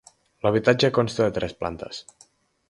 L'habitatge 0.45 0.89
consta 0.99 1.27
de 1.27 1.35
tres 1.37 1.55
plantes. 1.61 2.01